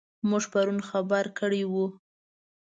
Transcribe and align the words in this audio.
موږ 0.29 0.43
پرون 0.51 0.79
خبره 0.89 1.29
کړې 1.39 1.63
وه. 1.71 1.85